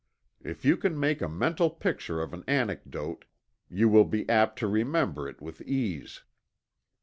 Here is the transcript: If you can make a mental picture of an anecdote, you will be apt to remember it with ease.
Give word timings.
If 0.43 0.65
you 0.65 0.77
can 0.77 0.99
make 0.99 1.21
a 1.21 1.29
mental 1.29 1.69
picture 1.69 2.23
of 2.23 2.33
an 2.33 2.43
anecdote, 2.47 3.25
you 3.69 3.87
will 3.87 4.03
be 4.05 4.27
apt 4.27 4.57
to 4.57 4.67
remember 4.67 5.29
it 5.29 5.43
with 5.43 5.61
ease. 5.61 6.23